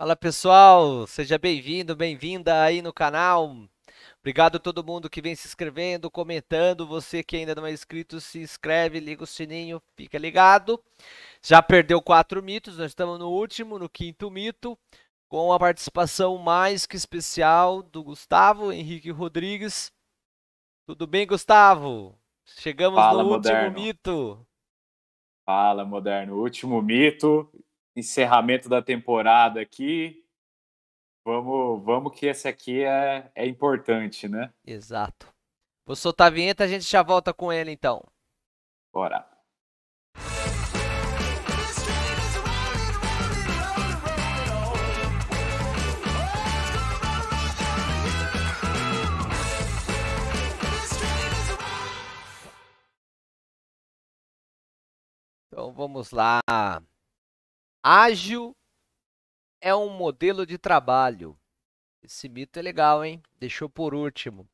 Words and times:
Fala 0.00 0.16
pessoal, 0.16 1.06
seja 1.06 1.36
bem-vindo, 1.36 1.94
bem-vinda 1.94 2.62
aí 2.62 2.80
no 2.80 2.90
canal. 2.90 3.54
Obrigado 4.18 4.56
a 4.56 4.58
todo 4.58 4.82
mundo 4.82 5.10
que 5.10 5.20
vem 5.20 5.34
se 5.34 5.46
inscrevendo, 5.46 6.10
comentando. 6.10 6.86
Você 6.86 7.22
que 7.22 7.36
ainda 7.36 7.54
não 7.54 7.66
é 7.66 7.70
inscrito, 7.70 8.18
se 8.18 8.38
inscreve, 8.38 8.98
liga 8.98 9.24
o 9.24 9.26
sininho, 9.26 9.78
fica 9.94 10.16
ligado. 10.16 10.82
Já 11.42 11.60
perdeu 11.60 12.00
quatro 12.00 12.42
mitos, 12.42 12.78
nós 12.78 12.92
estamos 12.92 13.18
no 13.18 13.28
último, 13.28 13.78
no 13.78 13.90
quinto 13.90 14.30
mito, 14.30 14.74
com 15.28 15.52
a 15.52 15.58
participação 15.58 16.38
mais 16.38 16.86
que 16.86 16.96
especial 16.96 17.82
do 17.82 18.02
Gustavo 18.02 18.72
Henrique 18.72 19.10
Rodrigues. 19.10 19.92
Tudo 20.86 21.06
bem, 21.06 21.26
Gustavo? 21.26 22.18
Chegamos 22.46 22.98
Fala, 22.98 23.22
no 23.22 23.28
moderno. 23.28 23.68
último 23.68 23.84
mito. 23.84 24.46
Fala, 25.44 25.84
moderno. 25.84 26.36
Último 26.36 26.80
mito, 26.80 27.52
encerramento 28.00 28.68
da 28.68 28.82
temporada 28.82 29.60
aqui. 29.60 30.24
Vamos, 31.24 31.84
vamos 31.84 32.18
que 32.18 32.26
esse 32.26 32.48
aqui 32.48 32.82
é, 32.82 33.30
é 33.34 33.46
importante, 33.46 34.28
né? 34.28 34.52
Exato. 34.66 35.28
Vou 35.86 35.94
soltar 35.94 36.28
a 36.28 36.30
vinheta, 36.30 36.64
a 36.64 36.68
gente 36.68 36.84
já 36.84 37.02
volta 37.02 37.32
com 37.32 37.52
ele 37.52 37.70
então. 37.70 38.02
Bora. 38.92 39.28
Então 55.52 55.72
vamos 55.72 56.10
lá. 56.10 56.40
Ágil 57.82 58.54
é 59.58 59.74
um 59.74 59.88
modelo 59.88 60.44
de 60.44 60.58
trabalho. 60.58 61.34
Esse 62.02 62.28
mito 62.28 62.58
é 62.58 62.62
legal, 62.62 63.02
hein? 63.02 63.22
Deixou 63.38 63.70
por 63.70 63.94
último. 63.94 64.46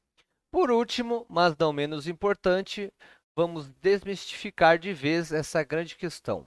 Por 0.49 0.71
último, 0.71 1.27
mas 1.29 1.57
não 1.57 1.73
menos 1.73 2.07
importante, 2.07 2.93
vamos 3.35 3.69
desmistificar 3.81 4.79
de 4.79 4.93
vez 4.93 5.33
essa 5.33 5.65
grande 5.65 5.97
questão. 5.97 6.47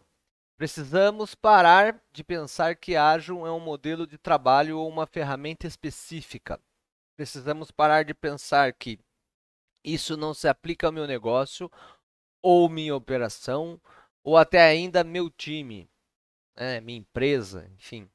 Precisamos 0.57 1.35
parar 1.35 2.01
de 2.13 2.23
pensar 2.23 2.77
que 2.77 2.95
ágil 2.95 3.45
é 3.45 3.51
um 3.51 3.59
modelo 3.59 4.07
de 4.07 4.17
trabalho 4.17 4.79
ou 4.79 4.87
uma 4.87 5.05
ferramenta 5.05 5.67
específica. 5.67 6.61
Precisamos 7.17 7.71
parar 7.71 8.03
de 8.03 8.13
pensar 8.13 8.71
que 8.71 8.97
isso 9.83 10.15
não 10.15 10.33
se 10.33 10.47
aplica 10.47 10.87
ao 10.87 10.93
meu 10.93 11.05
negócio 11.05 11.69
ou 12.41 12.69
minha 12.69 12.95
operação 12.95 13.81
ou 14.23 14.37
até 14.37 14.61
ainda 14.61 15.03
meu 15.03 15.29
time, 15.29 15.89
né, 16.59 16.81
minha 16.81 16.99
empresa, 16.99 17.71
enfim. 17.73 18.09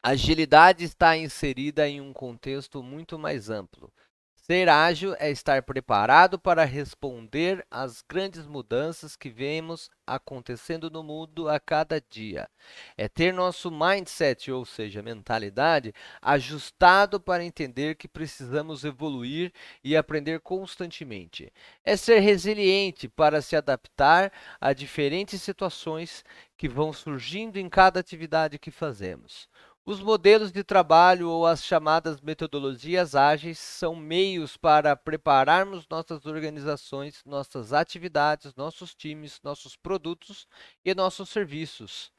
Agilidade 0.00 0.84
está 0.84 1.16
inserida 1.16 1.88
em 1.88 2.00
um 2.00 2.12
contexto 2.12 2.80
muito 2.80 3.18
mais 3.18 3.50
amplo. 3.50 3.92
Ser 4.46 4.68
ágil 4.68 5.16
é 5.18 5.28
estar 5.28 5.60
preparado 5.64 6.38
para 6.38 6.64
responder 6.64 7.66
às 7.68 8.00
grandes 8.00 8.46
mudanças 8.46 9.16
que 9.16 9.28
vemos 9.28 9.90
acontecendo 10.06 10.88
no 10.88 11.02
mundo 11.02 11.48
a 11.48 11.58
cada 11.58 12.00
dia. 12.00 12.48
É 12.96 13.08
ter 13.08 13.34
nosso 13.34 13.72
mindset, 13.72 14.52
ou 14.52 14.64
seja, 14.64 15.02
mentalidade, 15.02 15.92
ajustado 16.22 17.18
para 17.18 17.42
entender 17.42 17.96
que 17.96 18.06
precisamos 18.06 18.84
evoluir 18.84 19.52
e 19.82 19.96
aprender 19.96 20.38
constantemente. 20.38 21.52
É 21.84 21.96
ser 21.96 22.20
resiliente 22.20 23.08
para 23.08 23.42
se 23.42 23.56
adaptar 23.56 24.32
a 24.60 24.72
diferentes 24.72 25.42
situações 25.42 26.24
que 26.56 26.68
vão 26.68 26.92
surgindo 26.92 27.58
em 27.58 27.68
cada 27.68 27.98
atividade 27.98 28.60
que 28.60 28.70
fazemos. 28.70 29.48
Os 29.88 30.00
modelos 30.00 30.50
de 30.50 30.64
trabalho 30.64 31.30
ou 31.30 31.46
as 31.46 31.64
chamadas 31.64 32.20
metodologias 32.20 33.14
ágeis 33.14 33.56
são 33.60 33.94
meios 33.94 34.56
para 34.56 34.96
prepararmos 34.96 35.86
nossas 35.88 36.26
organizações, 36.26 37.22
nossas 37.24 37.72
atividades, 37.72 38.52
nossos 38.56 38.96
times, 38.96 39.38
nossos 39.44 39.76
produtos 39.76 40.48
e 40.84 40.92
nossos 40.92 41.28
serviços 41.28 42.10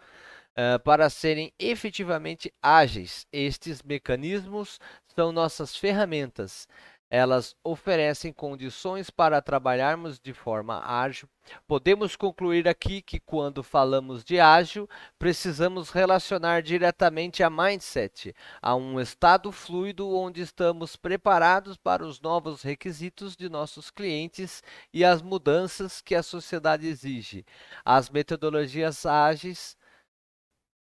uh, 0.58 0.80
para 0.82 1.10
serem 1.10 1.52
efetivamente 1.60 2.54
ágeis. 2.62 3.28
Estes 3.34 3.84
mecanismos 3.84 4.80
são 5.14 5.34
nossas 5.34 5.76
ferramentas 5.76 6.70
elas 7.10 7.56
oferecem 7.64 8.34
condições 8.34 9.10
para 9.10 9.42
trabalharmos 9.42 10.20
de 10.20 10.34
forma 10.34 10.84
ágil. 10.86 11.30
Podemos 11.66 12.16
concluir 12.16 12.68
aqui 12.68 13.02
que, 13.02 13.20
quando 13.20 13.64
falamos 13.64 14.24
de 14.24 14.40
ágil, 14.40 14.90
precisamos 15.18 15.90
relacionar 15.90 16.62
diretamente 16.62 17.42
a 17.42 17.50
mindset, 17.50 18.36
a 18.62 18.76
um 18.76 19.00
estado 19.00 19.52
fluido 19.52 20.14
onde 20.14 20.42
estamos 20.42 20.98
preparados 20.98 21.78
para 21.78 22.06
os 22.06 22.20
novos 22.20 22.62
requisitos 22.62 23.36
de 23.36 23.48
nossos 23.48 23.90
clientes 23.90 24.62
e 24.94 25.06
as 25.06 25.22
mudanças 25.22 26.02
que 26.02 26.16
a 26.16 26.24
sociedade 26.24 26.86
exige. 26.86 27.46
As 27.86 28.10
metodologias 28.10 29.06
ágeis 29.06 29.78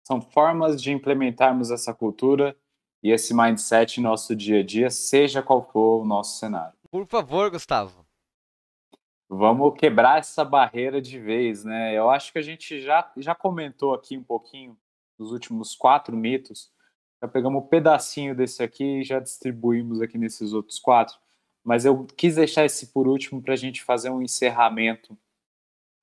são 0.06 0.20
formas 0.20 0.82
de 0.82 0.92
implementarmos 0.92 1.70
essa 1.70 1.94
cultura 1.94 2.58
e 3.02 3.12
esse 3.12 3.34
mindset 3.34 4.00
em 4.00 4.04
nosso 4.04 4.36
dia 4.36 4.60
a 4.60 4.64
dia, 4.64 4.90
seja 4.90 5.42
qual 5.42 5.64
for 5.64 6.02
o 6.02 6.06
nosso 6.06 6.38
cenário. 6.38 6.78
Por 6.92 7.06
favor, 7.06 7.50
Gustavo. 7.50 8.06
Vamos 9.30 9.78
quebrar 9.78 10.20
essa 10.20 10.44
barreira 10.44 11.02
de 11.02 11.20
vez, 11.20 11.64
né? 11.64 11.96
Eu 11.96 12.10
acho 12.10 12.32
que 12.34 12.40
a 12.40 12.42
gente 12.42 12.82
já, 12.82 13.12
já 13.18 13.36
comentou 13.36 13.94
aqui 13.94 14.18
um 14.18 14.24
pouquinho 14.24 14.76
nos 15.18 15.32
últimos 15.32 15.76
quatro 15.76 16.18
mitos. 16.18 16.72
Já 17.22 17.28
pegamos 17.28 17.64
um 17.64 17.68
pedacinho 17.68 18.36
desse 18.36 18.64
aqui 18.64 19.02
e 19.02 19.04
já 19.04 19.20
distribuímos 19.20 20.02
aqui 20.02 20.18
nesses 20.18 20.52
outros 20.52 20.80
quatro. 20.80 21.16
Mas 21.64 21.86
eu 21.86 22.06
quis 22.06 22.36
deixar 22.36 22.66
esse 22.66 22.88
por 22.88 23.08
último 23.08 23.42
para 23.42 23.54
a 23.54 23.58
gente 23.58 23.84
fazer 23.84 24.10
um 24.10 24.22
encerramento 24.22 25.16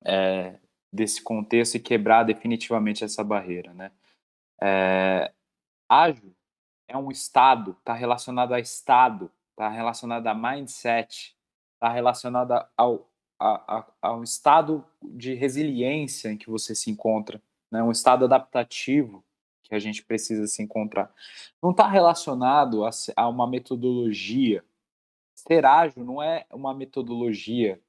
é, 0.05 0.57
desse 0.93 1.21
contexto 1.21 1.75
e 1.75 1.81
quebrar 1.81 2.23
definitivamente 2.23 3.03
essa 3.03 3.23
barreira, 3.23 3.73
né? 3.73 3.91
É, 4.61 5.33
ágil 5.89 6.36
é 6.87 6.97
um 6.97 7.11
estado, 7.11 7.75
está 7.79 7.93
relacionado 7.93 8.53
a 8.53 8.59
estado, 8.59 9.29
está 9.51 9.69
relacionado 9.69 10.27
a 10.27 10.33
mindset, 10.33 11.35
está 11.73 11.89
relacionado 11.89 12.65
ao, 12.77 13.09
a, 13.39 13.77
a, 13.77 13.85
ao 14.01 14.23
estado 14.23 14.85
de 15.03 15.33
resiliência 15.33 16.29
em 16.29 16.37
que 16.37 16.49
você 16.49 16.73
se 16.73 16.89
encontra, 16.89 17.41
né? 17.69 17.83
um 17.83 17.91
estado 17.91 18.25
adaptativo 18.25 19.23
que 19.63 19.75
a 19.75 19.79
gente 19.79 20.03
precisa 20.03 20.47
se 20.47 20.63
encontrar. 20.63 21.13
Não 21.61 21.71
está 21.71 21.87
relacionado 21.87 22.85
a, 22.85 22.89
a 23.15 23.27
uma 23.27 23.45
metodologia. 23.45 24.63
Ser 25.35 25.65
ágil 25.65 26.05
não 26.05 26.23
é 26.23 26.45
uma 26.51 26.73
metodologia, 26.73 27.81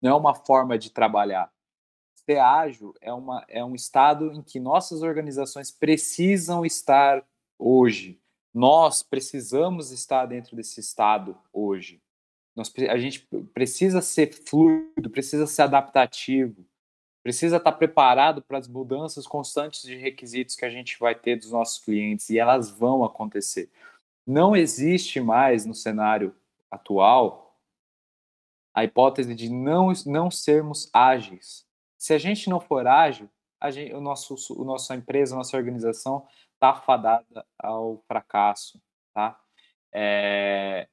não 0.00 0.12
é 0.12 0.14
uma 0.14 0.34
forma 0.34 0.78
de 0.78 0.90
trabalhar. 0.90 1.52
Ser 2.14 2.38
ágil 2.38 2.94
é, 3.00 3.12
uma, 3.12 3.44
é 3.48 3.62
um 3.62 3.74
estado 3.74 4.32
em 4.32 4.42
que 4.42 4.58
nossas 4.58 5.02
organizações 5.02 5.70
precisam 5.70 6.64
estar 6.64 7.22
hoje 7.58 8.18
nós 8.56 9.02
precisamos 9.02 9.90
estar 9.90 10.24
dentro 10.24 10.56
desse 10.56 10.80
estado 10.80 11.36
hoje. 11.52 12.00
Nós, 12.56 12.72
a 12.88 12.96
gente 12.96 13.28
precisa 13.52 14.00
ser 14.00 14.32
fluido, 14.32 15.10
precisa 15.10 15.46
ser 15.46 15.60
adaptativo, 15.60 16.66
precisa 17.22 17.58
estar 17.58 17.72
preparado 17.72 18.40
para 18.40 18.56
as 18.56 18.66
mudanças 18.66 19.26
constantes 19.26 19.82
de 19.82 19.94
requisitos 19.96 20.56
que 20.56 20.64
a 20.64 20.70
gente 20.70 20.98
vai 20.98 21.14
ter 21.14 21.36
dos 21.36 21.50
nossos 21.50 21.84
clientes 21.84 22.30
e 22.30 22.38
elas 22.38 22.70
vão 22.70 23.04
acontecer. 23.04 23.70
Não 24.26 24.56
existe 24.56 25.20
mais 25.20 25.66
no 25.66 25.74
cenário 25.74 26.34
atual 26.70 27.60
a 28.72 28.84
hipótese 28.84 29.34
de 29.34 29.50
não, 29.50 29.92
não 30.06 30.30
sermos 30.30 30.88
ágeis. 30.94 31.66
Se 31.98 32.14
a 32.14 32.18
gente 32.18 32.48
não 32.48 32.58
for 32.58 32.86
ágil, 32.86 33.28
a 33.60 33.70
gente, 33.70 33.92
o 33.92 34.00
nosso, 34.00 34.34
o 34.58 34.64
nossa 34.64 34.94
empresa, 34.94 35.34
a 35.34 35.38
nossa 35.38 35.58
organização 35.58 36.26
está 36.56 36.74
fadada 36.74 37.46
ao 37.58 38.02
fracasso, 38.08 38.80
tá? 39.14 39.38
É, 39.92 40.88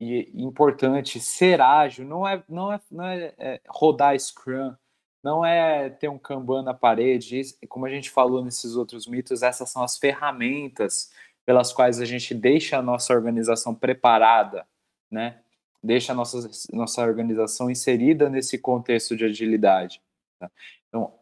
e 0.00 0.30
importante 0.34 1.20
ser 1.20 1.60
ágil 1.60 2.06
não 2.06 2.26
é 2.26 2.42
não 2.48 2.72
é, 2.72 2.80
não 2.90 3.04
é, 3.04 3.34
é 3.38 3.60
rodar 3.68 4.18
Scrum, 4.18 4.74
não 5.22 5.44
é 5.44 5.90
ter 5.90 6.08
um 6.08 6.18
Kanban 6.18 6.62
na 6.62 6.74
parede, 6.74 7.42
como 7.68 7.86
a 7.86 7.90
gente 7.90 8.10
falou 8.10 8.44
nesses 8.44 8.76
outros 8.76 9.06
mitos, 9.06 9.42
essas 9.42 9.70
são 9.70 9.82
as 9.82 9.98
ferramentas 9.98 11.12
pelas 11.46 11.72
quais 11.72 12.00
a 12.00 12.04
gente 12.04 12.34
deixa 12.34 12.78
a 12.78 12.82
nossa 12.82 13.12
organização 13.12 13.74
preparada, 13.74 14.66
né? 15.10 15.40
Deixa 15.82 16.12
a 16.12 16.14
nossa, 16.14 16.48
nossa 16.72 17.02
organização 17.02 17.70
inserida 17.70 18.30
nesse 18.30 18.58
contexto 18.58 19.14
de 19.14 19.24
agilidade. 19.26 20.00
Tá? 20.38 20.50
Então, 20.88 21.12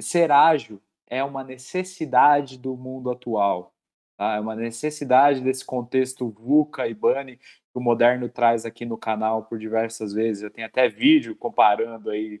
ser 0.00 0.30
ágil 0.30 0.80
é 1.10 1.24
uma 1.24 1.42
necessidade 1.42 2.56
do 2.56 2.76
mundo 2.76 3.10
atual. 3.10 3.74
Tá? 4.16 4.36
É 4.36 4.40
uma 4.40 4.54
necessidade 4.54 5.40
desse 5.40 5.64
contexto 5.64 6.30
VUCA 6.30 6.86
e 6.86 6.94
BANI 6.94 7.36
que 7.36 7.44
o 7.74 7.80
Moderno 7.80 8.28
traz 8.28 8.64
aqui 8.64 8.86
no 8.86 8.96
canal 8.96 9.44
por 9.44 9.58
diversas 9.58 10.14
vezes. 10.14 10.42
Eu 10.42 10.50
tenho 10.50 10.68
até 10.68 10.88
vídeo 10.88 11.34
comparando 11.34 12.10
aí 12.10 12.40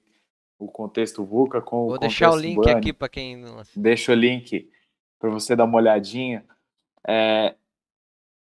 o 0.58 0.68
contexto 0.68 1.24
VUCA 1.24 1.60
com 1.60 1.86
Vou 1.86 1.94
o 1.96 1.98
deixar 1.98 2.30
o 2.30 2.36
link 2.36 2.56
Bunny. 2.56 2.70
aqui 2.70 2.92
para 2.92 3.08
quem 3.08 3.36
não 3.36 3.62
Deixa 3.74 4.12
o 4.12 4.14
link 4.14 4.70
para 5.18 5.30
você 5.30 5.56
dar 5.56 5.64
uma 5.64 5.78
olhadinha. 5.78 6.44
É, 7.06 7.54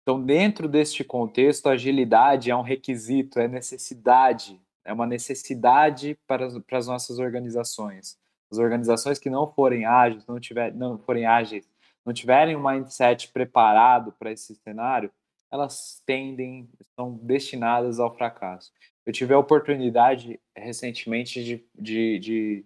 então, 0.01 0.23
dentro 0.23 0.67
deste 0.67 1.03
contexto, 1.03 1.67
a 1.67 1.73
agilidade 1.73 2.51
é 2.51 2.55
um 2.55 2.61
requisito, 2.61 3.39
é 3.39 3.47
necessidade, 3.47 4.61
é 4.83 4.93
uma 4.93 5.07
necessidade 5.07 6.17
para, 6.27 6.47
para 6.61 6.77
as 6.77 6.87
nossas 6.87 7.19
organizações. 7.19 8.17
As 8.51 8.57
organizações 8.57 9.19
que 9.19 9.29
não 9.29 9.51
forem 9.51 9.85
ágeis, 9.85 10.25
não, 10.27 10.39
tiver, 10.39 10.73
não 10.73 10.97
forem 10.97 11.25
ágeis, 11.25 11.69
não 12.05 12.13
tiverem 12.13 12.55
um 12.55 12.63
mindset 12.63 13.31
preparado 13.31 14.11
para 14.13 14.31
esse 14.31 14.55
cenário, 14.55 15.11
elas 15.51 16.01
tendem, 16.05 16.69
são 16.95 17.13
destinadas 17.13 17.99
ao 17.99 18.15
fracasso. 18.15 18.71
Eu 19.05 19.13
tive 19.13 19.33
a 19.33 19.39
oportunidade 19.39 20.39
recentemente 20.55 21.43
de, 21.43 21.65
de, 21.73 22.19
de, 22.19 22.65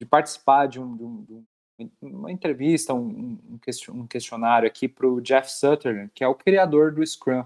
de 0.00 0.06
participar 0.06 0.66
de, 0.66 0.80
um, 0.80 0.96
de, 0.96 1.32
um, 1.32 1.44
uma 2.00 2.32
entrevista, 2.32 2.94
um, 2.94 3.38
um 3.90 4.06
questionário 4.06 4.66
aqui 4.66 4.88
para 4.88 5.06
o 5.06 5.20
Jeff 5.20 5.50
Sutherland, 5.50 6.10
que 6.14 6.24
é 6.24 6.28
o 6.28 6.34
criador 6.34 6.92
do 6.92 7.04
Scrum. 7.04 7.44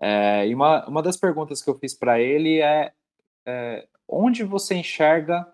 É, 0.00 0.48
e 0.48 0.54
uma, 0.54 0.86
uma 0.88 1.02
das 1.02 1.16
perguntas 1.16 1.62
que 1.62 1.70
eu 1.70 1.78
fiz 1.78 1.94
para 1.94 2.20
ele 2.20 2.60
é, 2.60 2.92
é 3.46 3.86
onde 4.08 4.42
você 4.42 4.74
enxerga 4.74 5.51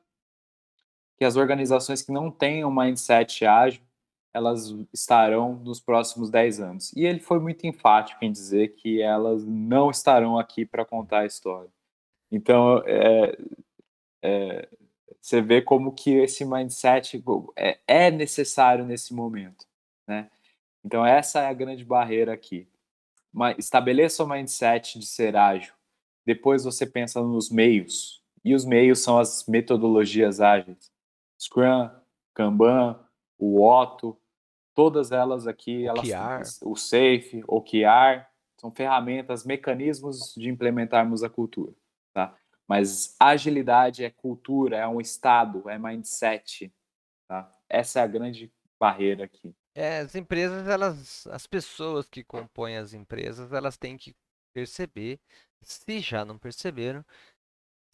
que 1.18 1.24
as 1.24 1.36
organizações 1.36 2.00
que 2.02 2.12
não 2.12 2.30
têm 2.30 2.64
um 2.64 2.74
mindset 2.74 3.44
ágil, 3.44 3.82
elas 4.32 4.74
estarão 4.92 5.56
nos 5.56 5.80
próximos 5.80 6.30
10 6.30 6.60
anos. 6.60 6.92
E 6.94 7.04
ele 7.04 7.18
foi 7.18 7.40
muito 7.40 7.66
enfático 7.66 8.24
em 8.24 8.30
dizer 8.30 8.74
que 8.76 9.02
elas 9.02 9.44
não 9.44 9.90
estarão 9.90 10.38
aqui 10.38 10.64
para 10.64 10.84
contar 10.84 11.20
a 11.20 11.26
história. 11.26 11.70
Então, 12.30 12.82
é, 12.86 13.36
é, 14.22 14.68
você 15.20 15.40
vê 15.42 15.60
como 15.60 15.92
que 15.92 16.10
esse 16.12 16.44
mindset 16.44 17.22
é, 17.56 17.78
é 17.86 18.10
necessário 18.10 18.84
nesse 18.84 19.12
momento, 19.12 19.66
né? 20.06 20.30
Então 20.84 21.04
essa 21.04 21.40
é 21.40 21.46
a 21.46 21.52
grande 21.52 21.84
barreira 21.84 22.32
aqui. 22.32 22.66
Estabeleça 23.58 24.24
o 24.24 24.28
mindset 24.28 24.98
de 24.98 25.06
ser 25.06 25.36
ágil. 25.36 25.74
Depois 26.24 26.64
você 26.64 26.86
pensa 26.86 27.20
nos 27.20 27.50
meios. 27.50 28.22
E 28.44 28.54
os 28.54 28.64
meios 28.64 29.00
são 29.00 29.18
as 29.18 29.44
metodologias 29.46 30.40
ágeis. 30.40 30.90
Scrum, 31.38 31.90
Kanban, 32.34 32.98
o 33.38 33.62
Otto, 33.62 34.18
todas 34.74 35.12
elas 35.12 35.46
aqui, 35.46 35.86
elas, 35.86 36.60
o 36.62 36.76
Safe, 36.76 37.42
o 37.46 37.56
OKR, 37.56 38.26
são 38.60 38.72
ferramentas, 38.72 39.44
mecanismos 39.44 40.34
de 40.36 40.48
implementarmos 40.48 41.22
a 41.22 41.30
cultura, 41.30 41.72
tá? 42.12 42.36
Mas 42.66 43.16
agilidade 43.18 44.04
é 44.04 44.10
cultura, 44.10 44.76
é 44.76 44.86
um 44.86 45.00
estado, 45.00 45.68
é 45.70 45.78
mindset. 45.78 46.70
Tá? 47.26 47.50
Essa 47.68 48.00
é 48.00 48.02
a 48.02 48.06
grande 48.06 48.52
barreira 48.78 49.24
aqui. 49.24 49.54
É, 49.74 50.00
as 50.00 50.14
empresas, 50.14 50.68
elas, 50.68 51.26
as 51.28 51.46
pessoas 51.46 52.08
que 52.08 52.22
compõem 52.22 52.76
as 52.76 52.92
empresas, 52.92 53.52
elas 53.52 53.78
têm 53.78 53.96
que 53.96 54.14
perceber, 54.52 55.18
se 55.62 56.00
já 56.00 56.24
não 56.24 56.36
perceberam, 56.36 57.04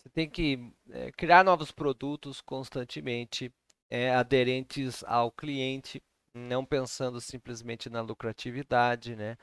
você 0.04 0.10
tem 0.10 0.28
que 0.28 0.70
é, 0.90 1.10
criar 1.12 1.42
novos 1.42 1.72
produtos 1.72 2.42
constantemente, 2.42 3.50
é, 3.90 4.14
aderentes 4.14 5.02
ao 5.04 5.32
cliente, 5.32 6.02
não 6.34 6.64
pensando 6.64 7.20
simplesmente 7.20 7.88
na 7.88 8.02
lucratividade, 8.02 9.16
né? 9.16 9.38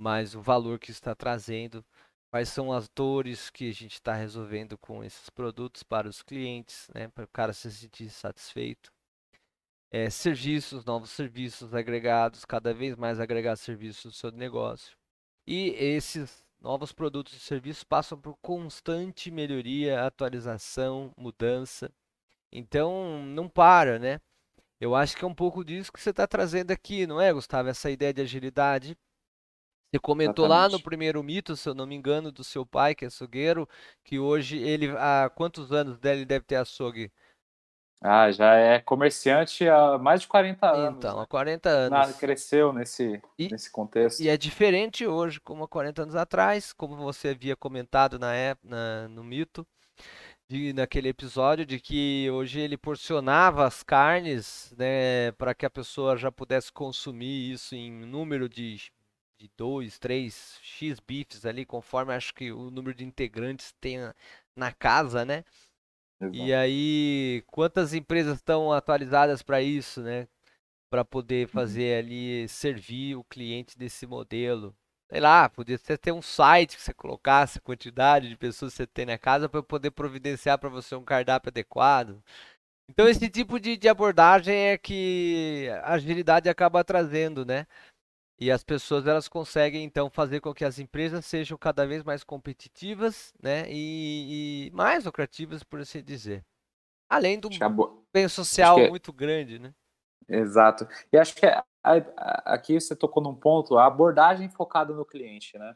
Mas 0.00 0.34
o 0.34 0.40
valor 0.40 0.78
que 0.78 0.90
está 0.90 1.14
trazendo 1.14 1.84
quais 2.30 2.48
são 2.48 2.72
as 2.72 2.88
dores 2.88 3.50
que 3.50 3.68
a 3.68 3.72
gente 3.72 3.94
está 3.94 4.14
resolvendo 4.14 4.78
com 4.78 5.04
esses 5.04 5.28
produtos 5.30 5.82
para 5.82 6.08
os 6.08 6.22
clientes, 6.22 6.88
né, 6.94 7.08
para 7.08 7.24
o 7.24 7.28
cara 7.28 7.52
se 7.52 7.70
sentir 7.70 8.10
satisfeito. 8.10 8.92
É, 9.90 10.10
serviços, 10.10 10.84
novos 10.84 11.10
serviços 11.10 11.74
agregados, 11.74 12.44
cada 12.44 12.74
vez 12.74 12.94
mais 12.96 13.18
agregar 13.18 13.56
serviços 13.56 14.04
no 14.04 14.12
seu 14.12 14.30
negócio. 14.30 14.96
E 15.46 15.70
esses 15.70 16.44
novos 16.60 16.92
produtos 16.92 17.34
e 17.34 17.40
serviços 17.40 17.84
passam 17.84 18.20
por 18.20 18.36
constante 18.42 19.30
melhoria, 19.30 20.04
atualização, 20.04 21.12
mudança. 21.16 21.90
Então, 22.52 23.22
não 23.26 23.48
para, 23.48 23.98
né? 23.98 24.20
Eu 24.80 24.94
acho 24.94 25.16
que 25.16 25.24
é 25.24 25.28
um 25.28 25.34
pouco 25.34 25.64
disso 25.64 25.92
que 25.92 26.00
você 26.00 26.10
está 26.10 26.26
trazendo 26.26 26.70
aqui, 26.70 27.06
não 27.06 27.20
é, 27.20 27.32
Gustavo? 27.32 27.68
Essa 27.68 27.90
ideia 27.90 28.12
de 28.14 28.22
agilidade 28.22 28.96
você 29.90 29.98
comentou 29.98 30.44
Exatamente. 30.44 30.72
lá 30.72 30.76
no 30.76 30.82
primeiro 30.82 31.22
mito, 31.22 31.56
se 31.56 31.66
eu 31.66 31.74
não 31.74 31.86
me 31.86 31.94
engano, 31.94 32.30
do 32.30 32.44
seu 32.44 32.66
pai, 32.66 32.94
que 32.94 33.06
é 33.06 33.08
açougueiro, 33.08 33.66
que 34.04 34.18
hoje 34.18 34.58
ele, 34.58 34.90
há 34.98 35.30
quantos 35.34 35.72
anos 35.72 35.98
dele 35.98 36.26
deve 36.26 36.44
ter 36.44 36.56
açougue? 36.56 37.10
Ah, 38.00 38.30
já 38.30 38.54
é 38.54 38.78
comerciante 38.78 39.68
há 39.68 39.98
mais 39.98 40.20
de 40.20 40.28
40 40.28 40.70
anos. 40.70 40.98
Então, 40.98 41.16
né? 41.16 41.22
há 41.22 41.26
40 41.26 41.68
anos. 41.68 42.16
cresceu 42.16 42.72
nesse, 42.72 43.20
e, 43.38 43.48
nesse 43.50 43.70
contexto. 43.70 44.20
E 44.20 44.28
é 44.28 44.36
diferente 44.36 45.06
hoje, 45.06 45.40
como 45.40 45.64
há 45.64 45.68
40 45.68 46.02
anos 46.02 46.14
atrás, 46.14 46.72
como 46.72 46.96
você 46.96 47.28
havia 47.28 47.56
comentado 47.56 48.18
na, 48.18 48.32
na 48.62 49.08
no 49.08 49.24
mito, 49.24 49.66
de, 50.48 50.72
naquele 50.72 51.08
episódio, 51.08 51.66
de 51.66 51.80
que 51.80 52.30
hoje 52.30 52.60
ele 52.60 52.76
porcionava 52.76 53.66
as 53.66 53.82
carnes 53.82 54.72
né, 54.78 55.32
para 55.32 55.54
que 55.54 55.66
a 55.66 55.70
pessoa 55.70 56.16
já 56.16 56.30
pudesse 56.30 56.72
consumir 56.72 57.52
isso 57.52 57.74
em 57.74 57.90
número 57.90 58.48
de 58.48 58.90
de 59.38 59.48
dois, 59.56 59.98
três 59.98 60.58
X 60.62 60.98
bifes 60.98 61.46
ali, 61.46 61.64
conforme 61.64 62.12
acho 62.12 62.34
que 62.34 62.50
o 62.50 62.70
número 62.70 62.94
de 62.94 63.04
integrantes 63.04 63.72
tem 63.80 63.98
na 64.56 64.72
casa, 64.72 65.24
né? 65.24 65.44
Exato. 66.20 66.36
E 66.36 66.52
aí, 66.52 67.44
quantas 67.46 67.94
empresas 67.94 68.36
estão 68.36 68.72
atualizadas 68.72 69.42
para 69.42 69.62
isso, 69.62 70.02
né? 70.02 70.26
Para 70.90 71.04
poder 71.04 71.46
uhum. 71.46 71.52
fazer 71.52 71.92
uhum. 71.92 71.98
ali, 71.98 72.48
servir 72.48 73.16
o 73.16 73.24
cliente 73.24 73.78
desse 73.78 74.06
modelo. 74.06 74.74
Sei 75.10 75.20
lá, 75.20 75.48
podia 75.48 75.78
ter 75.78 76.12
um 76.12 76.20
site 76.20 76.76
que 76.76 76.82
você 76.82 76.92
colocasse 76.92 77.58
a 77.58 77.62
quantidade 77.62 78.28
de 78.28 78.36
pessoas 78.36 78.72
que 78.72 78.78
você 78.78 78.86
tem 78.86 79.06
na 79.06 79.16
casa 79.16 79.48
para 79.48 79.62
poder 79.62 79.90
providenciar 79.90 80.58
para 80.58 80.68
você 80.68 80.94
um 80.94 81.04
cardápio 81.04 81.48
adequado. 81.48 82.22
Então, 82.90 83.08
esse 83.08 83.28
tipo 83.28 83.60
de, 83.60 83.76
de 83.76 83.88
abordagem 83.88 84.54
é 84.54 84.78
que 84.78 85.68
a 85.82 85.94
agilidade 85.94 86.48
acaba 86.48 86.84
trazendo, 86.84 87.44
né? 87.44 87.66
E 88.40 88.52
as 88.52 88.62
pessoas 88.62 89.06
elas 89.06 89.28
conseguem 89.28 89.82
então 89.82 90.08
fazer 90.08 90.40
com 90.40 90.54
que 90.54 90.64
as 90.64 90.78
empresas 90.78 91.26
sejam 91.26 91.58
cada 91.58 91.86
vez 91.86 92.04
mais 92.04 92.22
competitivas, 92.22 93.34
né, 93.42 93.64
e, 93.68 94.68
e 94.68 94.70
mais 94.72 95.04
lucrativas, 95.04 95.64
por 95.64 95.80
assim 95.80 96.02
dizer. 96.02 96.44
Além 97.08 97.40
do 97.40 97.48
bem 98.12 98.28
social 98.28 98.78
é... 98.78 98.88
muito 98.88 99.12
grande, 99.12 99.58
né? 99.58 99.74
Exato. 100.28 100.86
E 101.10 101.16
acho 101.16 101.34
que 101.34 101.46
é, 101.46 101.62
aqui 102.44 102.78
você 102.78 102.94
tocou 102.94 103.22
num 103.22 103.34
ponto, 103.34 103.78
a 103.78 103.86
abordagem 103.86 104.48
focada 104.48 104.92
no 104.92 105.04
cliente, 105.04 105.58
né? 105.58 105.74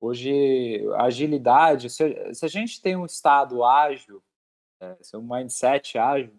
Hoje, 0.00 0.82
a 0.94 1.04
agilidade, 1.04 1.88
se, 1.88 2.34
se 2.34 2.44
a 2.44 2.48
gente 2.48 2.80
tem 2.80 2.96
um 2.96 3.06
estado 3.06 3.62
ágil, 3.62 4.20
é, 4.80 4.96
um 5.14 5.22
mindset 5.22 5.96
ágil, 5.96 6.36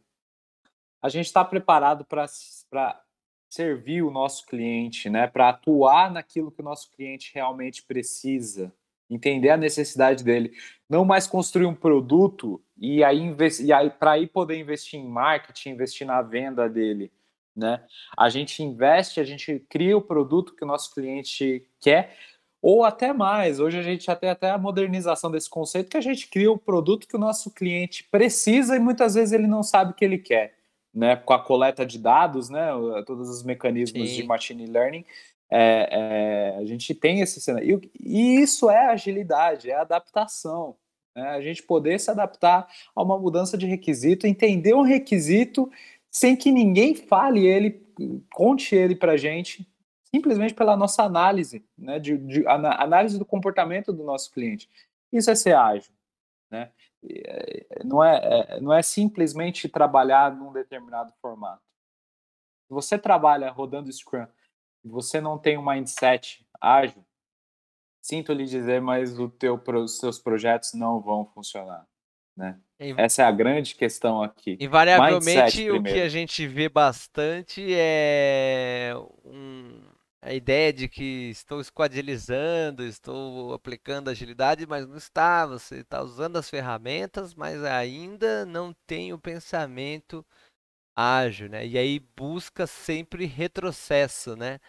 a 1.02 1.08
gente 1.08 1.28
está 1.28 1.46
preparado 1.46 2.04
para 2.04 2.26
servir 3.54 4.02
o 4.02 4.10
nosso 4.10 4.48
cliente, 4.48 5.12
né, 5.12 5.28
para 5.28 5.50
atuar 5.50 6.12
naquilo 6.12 6.52
que 6.52 6.62
o 6.62 6.66
nosso 6.66 6.90
cliente 6.90 7.32
realmente 7.36 7.84
precisa, 7.84 8.74
entender 9.08 9.52
a 9.52 9.58
necessidade 9.58 10.24
dele, 10.24 10.54
não 10.90 11.06
mais 11.06 11.28
construir 11.28 11.68
um 11.68 11.76
produto 11.76 12.60
e 12.76 13.04
aí, 13.04 13.22
aí 13.76 13.90
para 13.92 14.14
aí 14.14 14.26
poder 14.26 14.58
investir 14.58 15.00
em 15.00 15.08
marketing, 15.08 15.70
investir 15.70 16.08
na 16.08 16.20
venda 16.24 16.68
dele, 16.68 17.12
né? 17.56 17.84
A 18.18 18.28
gente 18.28 18.64
investe, 18.64 19.20
a 19.20 19.24
gente 19.24 19.60
cria 19.70 19.96
o 19.96 20.02
produto 20.02 20.56
que 20.56 20.64
o 20.64 20.68
nosso 20.68 20.92
cliente 20.92 21.64
quer 21.80 22.18
ou 22.60 22.84
até 22.84 23.14
mais. 23.14 23.60
Hoje 23.60 23.78
a 23.78 23.84
gente 23.84 24.06
já 24.06 24.16
tem 24.16 24.32
até 24.32 24.50
a 24.50 24.58
modernização 24.58 25.30
desse 25.30 25.50
conceito 25.50 25.92
que 25.92 25.98
a 25.98 26.02
gente 26.02 26.28
cria 26.28 26.52
o 26.52 26.58
produto 26.58 27.08
que 27.08 27.16
o 27.16 27.20
nosso 27.20 27.52
cliente 27.52 28.04
precisa 28.06 28.76
e 28.76 28.80
muitas 28.80 29.14
vezes 29.14 29.32
ele 29.32 29.46
não 29.46 29.62
sabe 29.62 29.92
o 29.92 29.94
que 29.94 30.04
ele 30.04 30.18
quer 30.18 30.63
né, 30.94 31.16
com 31.16 31.34
a 31.34 31.44
coleta 31.44 31.86
de 31.86 31.98
dados, 31.98 32.50
né, 32.50 32.70
todos 33.06 33.30
os 33.30 33.44
mecanismos 33.44 34.10
Sim. 34.10 34.16
de 34.16 34.24
machine 34.24 34.68
learning, 34.68 35.06
é, 35.50 35.90
é, 35.92 36.58
a 36.58 36.66
gente 36.66 36.94
tem 36.94 37.22
esse 37.22 37.40
cenário. 37.40 37.82
E, 38.00 38.42
isso 38.42 38.70
é 38.70 38.88
agilidade, 38.88 39.70
é 39.70 39.76
adaptação. 39.76 40.76
Né? 41.16 41.28
A 41.30 41.42
gente 41.42 41.64
poder 41.64 42.00
se 42.00 42.10
adaptar 42.10 42.68
a 42.96 43.04
uma 43.04 43.18
mudança 43.18 43.58
de 43.58 43.66
requisito, 43.66 44.28
entender 44.28 44.74
um 44.74 44.82
requisito 44.82 45.72
sem 46.12 46.36
que 46.36 46.52
ninguém 46.52 46.96
fale 46.96 47.46
ele, 47.46 47.84
conte 48.34 48.76
ele 48.76 48.96
para 48.96 49.14
a 49.14 49.18
gente, 49.18 49.68
simplesmente 50.14 50.54
pela 50.54 50.78
nossa 50.78 51.04
análise, 51.04 51.66
né, 51.78 52.00
de, 52.00 52.18
de 52.18 52.48
análise 52.48 53.18
do 53.18 53.26
comportamento 53.26 53.92
do 53.92 54.04
nosso 54.04 54.32
cliente. 54.32 54.70
Isso 55.12 55.30
é 55.30 55.36
ser 55.36 55.56
ágil. 55.56 55.92
Né? 56.52 56.72
É, 57.26 57.84
não 57.84 58.04
é, 58.04 58.18
é, 58.18 58.62
não 58.62 58.74
é 58.74 58.82
simplesmente 58.82 59.68
trabalhar 59.68 60.36
num 60.36 60.52
determinado 60.52 61.14
formato. 61.22 61.62
Se 62.68 62.74
você 62.74 62.98
trabalha 62.98 63.52
rodando 63.52 63.92
Scrum 63.92 64.28
e 64.84 64.90
você 64.90 65.20
não 65.20 65.38
tem 65.38 65.58
um 65.58 65.66
mindset 65.66 66.46
ágil, 66.62 67.06
sinto 68.02 68.34
lhe 68.34 68.46
dizer, 68.46 68.82
mas 68.82 69.20
o 69.20 69.30
teu, 69.30 69.62
os 69.76 69.98
seus 69.98 70.20
projetos 70.20 70.74
não 70.74 71.02
vão 71.02 71.26
funcionar. 71.26 71.86
Né? 72.36 72.60
Essa 72.98 73.22
é 73.22 73.26
a 73.26 73.32
grande 73.32 73.76
questão 73.76 74.22
aqui. 74.22 74.58
Invariavelmente, 74.60 75.70
o 75.72 75.84
que 75.84 76.02
a 76.02 76.10
gente 76.10 76.48
vê 76.48 76.68
bastante 76.68 77.64
é 77.74 78.94
um, 79.24 79.82
a 80.24 80.34
ideia 80.34 80.72
de 80.72 80.88
que 80.88 81.30
estou 81.30 81.60
esquadrilizando, 81.60 82.84
estou 82.86 83.54
aplicando 83.54 84.10
agilidade, 84.10 84.66
mas 84.66 84.88
não 84.88 84.96
está. 84.96 85.46
Você 85.46 85.82
está 85.82 86.02
usando 86.02 86.38
as 86.38 86.50
ferramentas, 86.50 87.36
mas 87.36 87.62
ainda 87.64 88.46
não 88.46 88.74
tem 88.88 89.12
o 89.12 89.20
pensamento 89.20 90.26
ágil, 90.96 91.50
né? 91.50 91.68
E 91.68 91.78
aí 91.78 92.00
busca 92.00 92.66
sempre 92.66 93.26
retrocesso, 93.26 94.36
né? 94.36 94.60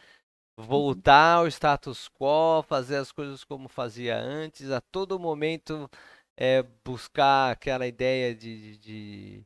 Voltar 0.58 1.36
ao 1.38 1.48
status 1.48 2.08
quo, 2.08 2.62
fazer 2.64 2.96
as 2.96 3.12
coisas 3.12 3.44
como 3.44 3.68
fazia 3.68 4.18
antes, 4.18 4.70
a 4.70 4.80
todo 4.80 5.20
momento 5.20 5.88
é, 6.36 6.62
buscar 6.84 7.52
aquela 7.52 7.86
ideia 7.86 8.34
de, 8.34 8.76
de, 8.78 9.44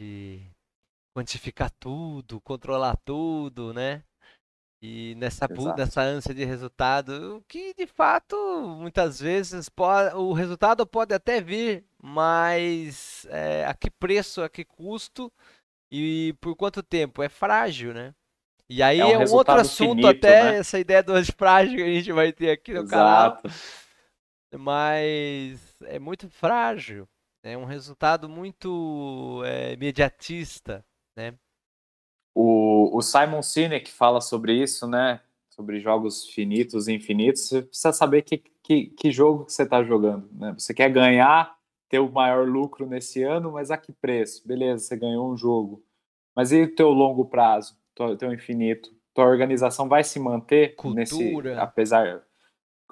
de 0.00 0.42
quantificar 1.16 1.70
tudo, 1.70 2.40
controlar 2.40 2.96
tudo, 3.04 3.72
né? 3.72 4.02
E 4.80 5.16
nessa, 5.16 5.48
nessa 5.76 6.02
ânsia 6.02 6.32
de 6.32 6.44
resultado, 6.44 7.38
o 7.38 7.42
que 7.42 7.74
de 7.74 7.86
fato 7.86 8.36
muitas 8.78 9.20
vezes 9.20 9.68
pode, 9.68 10.14
o 10.14 10.32
resultado 10.32 10.86
pode 10.86 11.12
até 11.12 11.40
vir, 11.40 11.84
mas 12.00 13.26
é, 13.28 13.64
a 13.66 13.74
que 13.74 13.90
preço, 13.90 14.40
a 14.40 14.48
que 14.48 14.64
custo 14.64 15.32
e 15.90 16.32
por 16.40 16.54
quanto 16.54 16.80
tempo? 16.80 17.24
É 17.24 17.28
frágil, 17.28 17.92
né? 17.92 18.14
E 18.68 18.80
aí 18.80 19.00
é 19.00 19.06
um, 19.06 19.22
é 19.22 19.26
um 19.26 19.32
outro 19.32 19.54
assunto 19.54 20.02
finito, 20.02 20.06
até, 20.06 20.44
né? 20.44 20.58
essa 20.58 20.78
ideia 20.78 21.02
do 21.02 21.12
frágil 21.32 21.76
que 21.76 21.82
a 21.82 21.86
gente 21.86 22.12
vai 22.12 22.32
ter 22.32 22.50
aqui 22.50 22.72
no 22.72 22.82
Exato. 22.82 23.42
canal. 23.48 23.54
Mas 24.56 25.82
é 25.82 25.98
muito 25.98 26.30
frágil, 26.30 27.08
é 27.42 27.56
um 27.56 27.64
resultado 27.64 28.28
muito 28.28 29.42
é, 29.44 29.72
imediatista, 29.72 30.84
né? 31.16 31.34
O, 32.34 32.96
o 32.96 33.02
Simon 33.02 33.42
Sinek 33.42 33.90
fala 33.90 34.20
sobre 34.20 34.52
isso, 34.54 34.86
né? 34.86 35.20
Sobre 35.50 35.80
jogos 35.80 36.26
finitos 36.28 36.88
e 36.88 36.92
infinitos. 36.92 37.48
Você 37.48 37.62
precisa 37.62 37.92
saber 37.92 38.22
que, 38.22 38.42
que, 38.62 38.86
que 38.86 39.10
jogo 39.10 39.44
que 39.44 39.52
você 39.52 39.64
está 39.64 39.82
jogando. 39.82 40.28
Né? 40.32 40.54
Você 40.56 40.72
quer 40.72 40.90
ganhar, 40.90 41.56
ter 41.88 41.98
o 41.98 42.10
maior 42.10 42.46
lucro 42.46 42.86
nesse 42.86 43.22
ano, 43.22 43.52
mas 43.52 43.70
a 43.70 43.76
que 43.76 43.92
preço? 43.92 44.46
Beleza, 44.46 44.84
você 44.84 44.96
ganhou 44.96 45.32
um 45.32 45.36
jogo. 45.36 45.82
Mas 46.36 46.52
e 46.52 46.62
o 46.62 46.74
teu 46.74 46.90
longo 46.90 47.24
prazo, 47.24 47.76
o 47.98 48.16
teu 48.16 48.32
infinito? 48.32 48.90
Tua 49.12 49.24
organização 49.24 49.88
vai 49.88 50.04
se 50.04 50.20
manter 50.20 50.76
Cultura. 50.76 51.00
nesse, 51.00 51.60
apesar 51.60 52.22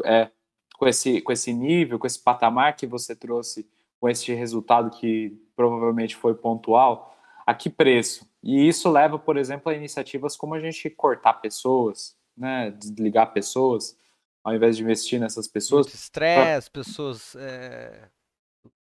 é, 0.05 0.29
com 0.77 0.87
esse 0.87 1.21
com 1.21 1.33
esse 1.33 1.53
nível, 1.53 1.99
com 1.99 2.07
esse 2.07 2.19
patamar 2.19 2.75
que 2.75 2.87
você 2.87 3.15
trouxe, 3.15 3.69
com 4.01 4.09
esse 4.09 4.35
resultado 4.35 4.91
que 4.91 5.39
provavelmente 5.55 6.17
foi 6.17 6.35
pontual? 6.35 7.17
A 7.47 7.55
que 7.55 7.71
preço? 7.71 8.29
E 8.47 8.69
isso 8.69 8.89
leva, 8.89 9.19
por 9.19 9.37
exemplo, 9.37 9.73
a 9.73 9.75
iniciativas 9.75 10.37
como 10.37 10.55
a 10.55 10.61
gente 10.61 10.89
cortar 10.89 11.35
pessoas, 11.35 12.17
né, 12.37 12.71
desligar 12.71 13.33
pessoas, 13.33 13.99
ao 14.45 14.55
invés 14.55 14.77
de 14.77 14.85
investir 14.85 15.19
nessas 15.19 15.49
pessoas. 15.49 15.93
Estresse, 15.93 16.71
pra... 16.71 16.81
pessoas 16.81 17.35
é, 17.35 18.09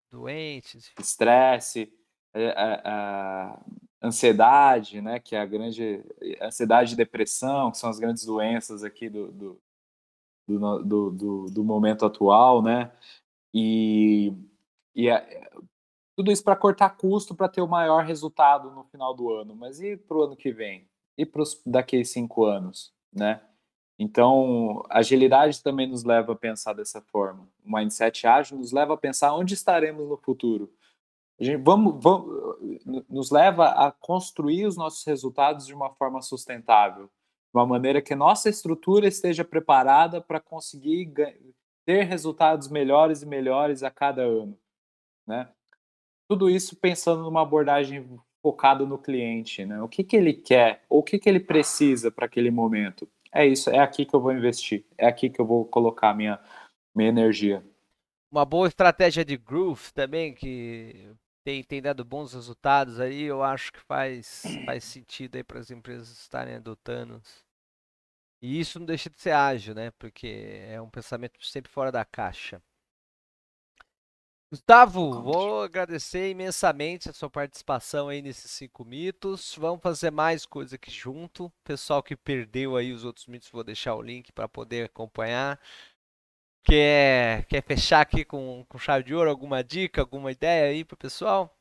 doentes. 0.08 0.92
Estresse, 1.00 1.92
é, 2.32 2.44
é, 2.44 3.58
ansiedade, 4.00 5.00
né, 5.00 5.18
que 5.18 5.34
é 5.34 5.40
a 5.40 5.46
grande 5.46 6.00
ansiedade 6.40 6.94
e 6.94 6.96
depressão, 6.96 7.72
que 7.72 7.78
são 7.78 7.90
as 7.90 7.98
grandes 7.98 8.24
doenças 8.24 8.84
aqui 8.84 9.10
do, 9.10 9.32
do, 9.32 9.60
do, 10.46 11.10
do, 11.10 11.46
do 11.46 11.64
momento 11.64 12.06
atual, 12.06 12.62
né, 12.62 12.92
e, 13.52 14.32
e 14.94 15.08
tudo 16.16 16.32
isso 16.32 16.42
para 16.42 16.56
cortar 16.56 16.96
custo 16.96 17.34
para 17.34 17.48
ter 17.48 17.60
o 17.60 17.68
maior 17.68 18.04
resultado 18.04 18.70
no 18.70 18.84
final 18.84 19.14
do 19.14 19.30
ano. 19.30 19.54
Mas 19.54 19.80
e 19.80 19.96
para 19.96 20.16
o 20.16 20.22
ano 20.22 20.36
que 20.36 20.50
vem? 20.50 20.88
E 21.16 21.26
para 21.26 21.44
daqui 21.64 22.00
a 22.00 22.04
cinco 22.04 22.46
anos, 22.46 22.92
né? 23.12 23.42
Então, 23.98 24.82
agilidade 24.90 25.62
também 25.62 25.86
nos 25.86 26.04
leva 26.04 26.32
a 26.32 26.36
pensar 26.36 26.74
dessa 26.74 27.00
forma. 27.00 27.48
O 27.64 27.76
mindset 27.76 28.26
ágil 28.26 28.58
nos 28.58 28.72
leva 28.72 28.94
a 28.94 28.96
pensar 28.96 29.34
onde 29.34 29.54
estaremos 29.54 30.08
no 30.08 30.16
futuro. 30.16 30.70
A 31.40 31.44
gente, 31.44 31.62
vamos, 31.62 32.02
vamos, 32.02 32.28
nos 33.08 33.30
leva 33.30 33.68
a 33.68 33.92
construir 33.92 34.66
os 34.66 34.76
nossos 34.76 35.04
resultados 35.04 35.66
de 35.66 35.74
uma 35.74 35.90
forma 35.94 36.20
sustentável, 36.20 37.06
de 37.06 37.10
uma 37.54 37.66
maneira 37.66 38.02
que 38.02 38.14
nossa 38.14 38.50
estrutura 38.50 39.06
esteja 39.06 39.44
preparada 39.44 40.20
para 40.20 40.40
conseguir 40.40 41.12
ter 41.86 42.02
resultados 42.02 42.68
melhores 42.68 43.22
e 43.22 43.26
melhores 43.26 43.82
a 43.82 43.90
cada 43.90 44.22
ano, 44.22 44.58
né? 45.26 45.48
Tudo 46.28 46.50
isso 46.50 46.76
pensando 46.76 47.22
numa 47.22 47.42
abordagem 47.42 48.06
focada 48.42 48.84
no 48.84 48.98
cliente, 48.98 49.64
né? 49.64 49.82
O 49.82 49.88
que, 49.88 50.04
que 50.04 50.16
ele 50.16 50.32
quer, 50.32 50.84
ou 50.88 51.00
o 51.00 51.02
que, 51.02 51.18
que 51.18 51.28
ele 51.28 51.40
precisa 51.40 52.10
para 52.10 52.26
aquele 52.26 52.50
momento. 52.50 53.08
É 53.32 53.44
isso, 53.46 53.70
é 53.70 53.78
aqui 53.78 54.04
que 54.04 54.14
eu 54.14 54.20
vou 54.20 54.32
investir, 54.32 54.86
é 54.96 55.06
aqui 55.06 55.28
que 55.28 55.40
eu 55.40 55.46
vou 55.46 55.64
colocar 55.64 56.14
minha, 56.14 56.40
minha 56.94 57.08
energia. 57.08 57.64
Uma 58.30 58.44
boa 58.44 58.68
estratégia 58.68 59.24
de 59.24 59.36
growth 59.36 59.90
também, 59.92 60.32
que 60.32 61.12
tem, 61.44 61.62
tem 61.62 61.82
dado 61.82 62.04
bons 62.04 62.34
resultados 62.34 62.98
aí, 62.98 63.22
eu 63.22 63.42
acho 63.42 63.72
que 63.72 63.80
faz, 63.80 64.42
faz 64.64 64.84
sentido 64.84 65.36
aí 65.36 65.44
para 65.44 65.58
as 65.60 65.70
empresas 65.70 66.08
estarem 66.10 66.56
adotando. 66.56 67.20
E 68.42 68.60
isso 68.60 68.78
não 68.78 68.86
deixa 68.86 69.08
de 69.08 69.20
ser 69.20 69.32
ágil, 69.32 69.74
né? 69.74 69.90
Porque 69.92 70.26
é 70.68 70.80
um 70.80 70.90
pensamento 70.90 71.44
sempre 71.44 71.70
fora 71.70 71.90
da 71.90 72.04
caixa. 72.04 72.60
Gustavo, 74.48 75.22
vou 75.22 75.62
agradecer 75.62 76.30
imensamente 76.30 77.10
a 77.10 77.12
sua 77.12 77.28
participação 77.28 78.08
aí 78.08 78.22
nesses 78.22 78.48
cinco 78.52 78.84
mitos. 78.84 79.56
Vamos 79.58 79.82
fazer 79.82 80.12
mais 80.12 80.46
coisa 80.46 80.76
aqui 80.76 80.88
junto. 80.88 81.50
Pessoal 81.64 82.00
que 82.00 82.14
perdeu 82.14 82.76
aí 82.76 82.92
os 82.92 83.04
outros 83.04 83.26
mitos, 83.26 83.50
vou 83.50 83.64
deixar 83.64 83.96
o 83.96 84.02
link 84.02 84.30
para 84.32 84.48
poder 84.48 84.84
acompanhar. 84.84 85.58
Quer, 86.64 87.44
quer 87.46 87.60
fechar 87.60 88.00
aqui 88.00 88.24
com, 88.24 88.64
com 88.68 88.78
chave 88.78 89.02
de 89.02 89.16
ouro? 89.16 89.28
Alguma 89.28 89.64
dica, 89.64 90.00
alguma 90.00 90.30
ideia 90.30 90.70
aí 90.70 90.84
para 90.84 90.94
o 90.94 90.98
pessoal? 90.98 91.52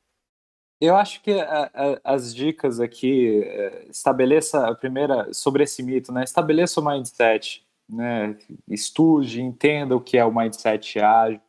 Eu 0.79 0.95
acho 0.95 1.23
que 1.23 1.31
a, 1.31 1.71
a, 1.73 2.13
as 2.13 2.35
dicas 2.35 2.79
aqui 2.79 3.41
é, 3.45 3.87
estabeleça 3.89 4.67
a 4.67 4.75
primeira 4.75 5.33
sobre 5.33 5.63
esse 5.63 5.81
mito, 5.81 6.11
né? 6.11 6.23
Estabeleça 6.23 6.79
o 6.79 6.85
mindset, 6.85 7.65
né? 7.89 8.37
Estude, 8.67 9.41
entenda 9.41 9.95
o 9.95 10.01
que 10.01 10.19
é 10.19 10.23
o 10.23 10.35
mindset 10.35 10.99
ágil 10.99 11.41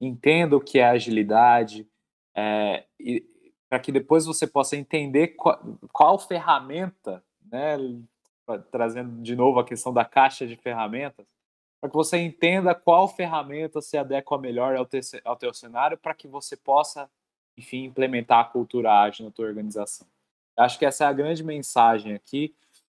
entenda 0.00 0.56
o 0.56 0.60
que 0.60 0.78
é 0.78 0.84
agilidade, 0.84 1.88
é, 2.34 2.84
para 3.68 3.80
que 3.80 3.92
depois 3.92 4.24
você 4.24 4.46
possa 4.46 4.76
entender 4.76 5.28
qual, 5.28 5.60
qual 5.92 6.18
ferramenta, 6.18 7.22
né, 7.50 7.76
trazendo 8.70 9.20
de 9.22 9.36
novo 9.36 9.58
a 9.58 9.64
questão 9.64 9.92
da 9.92 10.04
caixa 10.04 10.46
de 10.46 10.56
ferramentas, 10.56 11.26
para 11.80 11.90
que 11.90 11.96
você 11.96 12.18
entenda 12.18 12.74
qual 12.74 13.06
ferramenta 13.08 13.80
se 13.80 13.96
adequa 13.96 14.38
melhor 14.38 14.74
ao, 14.76 14.86
te, 14.86 15.00
ao 15.24 15.36
teu 15.36 15.52
cenário 15.52 15.96
para 15.96 16.14
que 16.14 16.26
você 16.26 16.56
possa, 16.56 17.08
enfim, 17.56 17.84
implementar 17.84 18.40
a 18.40 18.44
cultura 18.44 19.02
ágil 19.02 19.26
na 19.26 19.30
tua 19.30 19.46
organização. 19.46 20.06
Acho 20.56 20.78
que 20.78 20.86
essa 20.86 21.04
é 21.04 21.06
a 21.06 21.12
grande 21.12 21.44
mensagem 21.44 22.14
aqui. 22.14 22.54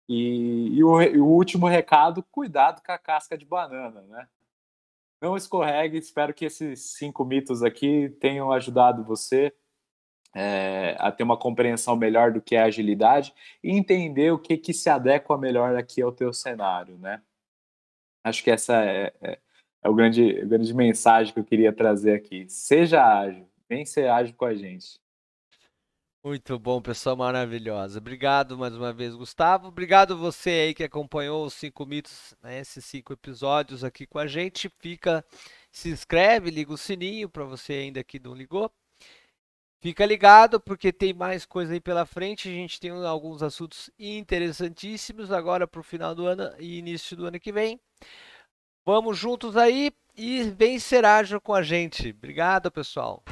E, 0.08 0.76
e, 0.76 0.82
o, 0.82 1.00
e 1.02 1.20
o 1.20 1.26
último 1.26 1.68
recado, 1.68 2.22
cuidado 2.32 2.82
com 2.84 2.90
a 2.90 2.98
casca 2.98 3.36
de 3.36 3.44
banana, 3.44 4.00
né? 4.08 4.26
Não 5.20 5.36
escorregue. 5.36 5.98
Espero 5.98 6.32
que 6.32 6.44
esses 6.44 6.96
cinco 6.96 7.24
mitos 7.24 7.62
aqui 7.62 8.08
tenham 8.20 8.50
ajudado 8.52 9.04
você 9.04 9.52
é, 10.34 10.96
a 10.98 11.10
ter 11.10 11.22
uma 11.22 11.36
compreensão 11.36 11.96
melhor 11.96 12.32
do 12.32 12.40
que 12.40 12.56
é 12.56 12.62
agilidade 12.62 13.34
e 13.62 13.70
entender 13.70 14.32
o 14.32 14.38
que, 14.38 14.56
que 14.56 14.72
se 14.72 14.88
adequa 14.88 15.36
melhor 15.36 15.76
aqui 15.76 16.00
ao 16.00 16.12
teu 16.12 16.32
cenário, 16.32 16.98
né? 16.98 17.22
Acho 18.22 18.44
que 18.44 18.50
essa 18.50 18.84
é, 18.84 19.12
é, 19.20 19.38
é 19.82 19.88
o 19.88 19.94
grande, 19.94 20.32
grande 20.44 20.74
mensagem 20.74 21.32
que 21.32 21.40
eu 21.40 21.44
queria 21.44 21.72
trazer 21.72 22.14
aqui. 22.14 22.46
Seja 22.48 23.02
ágil, 23.02 23.48
vem 23.68 23.84
ser 23.84 24.08
ágil 24.08 24.34
com 24.36 24.44
a 24.44 24.54
gente. 24.54 25.00
Muito 26.22 26.58
bom, 26.58 26.82
pessoal 26.82 27.16
maravilhosa. 27.16 27.98
Obrigado 27.98 28.58
mais 28.58 28.76
uma 28.76 28.92
vez, 28.92 29.14
Gustavo. 29.14 29.68
Obrigado 29.68 30.18
você 30.18 30.50
aí 30.50 30.74
que 30.74 30.84
acompanhou 30.84 31.46
os 31.46 31.54
cinco 31.54 31.86
mitos, 31.86 32.34
né, 32.42 32.60
esses 32.60 32.84
cinco 32.84 33.14
episódios 33.14 33.82
aqui 33.82 34.06
com 34.06 34.18
a 34.18 34.26
gente. 34.26 34.68
Fica, 34.80 35.24
se 35.72 35.88
inscreve, 35.88 36.50
liga 36.50 36.74
o 36.74 36.76
sininho 36.76 37.26
para 37.26 37.44
você 37.44 37.72
ainda 37.72 38.04
que 38.04 38.20
não 38.20 38.34
ligou. 38.34 38.70
Fica 39.80 40.04
ligado 40.04 40.60
porque 40.60 40.92
tem 40.92 41.14
mais 41.14 41.46
coisa 41.46 41.72
aí 41.72 41.80
pela 41.80 42.04
frente. 42.04 42.50
A 42.50 42.52
gente 42.52 42.78
tem 42.78 42.90
alguns 42.90 43.42
assuntos 43.42 43.88
interessantíssimos 43.98 45.32
agora 45.32 45.66
para 45.66 45.80
o 45.80 45.82
final 45.84 46.14
do 46.14 46.26
ano 46.26 46.52
e 46.58 46.76
início 46.78 47.16
do 47.16 47.24
ano 47.24 47.40
que 47.40 47.50
vem. 47.50 47.80
Vamos 48.84 49.16
juntos 49.16 49.56
aí 49.56 49.90
e 50.14 50.42
vem 50.42 50.78
ser 50.78 51.02
ágil 51.06 51.40
com 51.40 51.54
a 51.54 51.62
gente. 51.62 52.10
Obrigado, 52.10 52.70
pessoal. 52.70 53.24